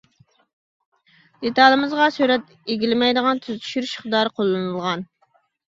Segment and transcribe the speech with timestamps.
[1.47, 5.09] دېتالىمىزغا سۆرەت ئىگىلىمەيدىغان تېز چۈشۈرۈش ئىقتىدارى قوللىنىلغان.